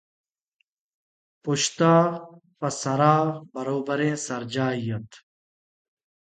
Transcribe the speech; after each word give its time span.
پشت 1.43 1.77
ءَ 1.93 1.95
پہ 2.59 2.69
سرءَ 2.79 3.13
بروبریں 3.53 4.15
سرجاہے 4.25 4.81
اَت 4.93 5.09